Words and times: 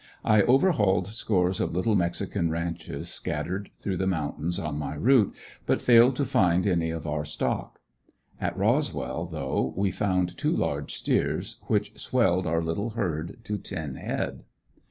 I 0.25 0.41
overhauled 0.41 1.05
scores 1.09 1.61
of 1.61 1.75
little 1.75 1.93
mexican 1.93 2.49
ranches 2.49 3.07
scattered 3.07 3.69
through 3.77 3.97
the 3.97 4.07
mountains 4.07 4.57
on 4.57 4.79
my 4.79 4.95
route, 4.95 5.31
but 5.67 5.79
failed 5.79 6.15
to 6.15 6.25
find 6.25 6.65
any 6.65 6.89
of 6.89 7.05
our 7.05 7.23
stock. 7.23 7.79
At 8.39 8.57
Roswell 8.57 9.27
though 9.27 9.75
we 9.77 9.91
found 9.91 10.35
two 10.39 10.55
large 10.57 10.95
steers 10.95 11.57
which 11.67 11.99
swelled 11.99 12.47
our 12.47 12.63
little 12.63 12.89
herd 12.89 13.37
to 13.43 13.59
ten 13.59 13.93
head. 13.93 14.41